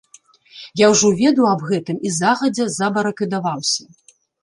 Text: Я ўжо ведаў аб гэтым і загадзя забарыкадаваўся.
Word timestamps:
Я 0.81 0.87
ўжо 0.93 1.11
ведаў 1.19 1.47
аб 1.53 1.61
гэтым 1.71 2.01
і 2.09 2.17
загадзя 2.19 2.69
забарыкадаваўся. 2.79 3.83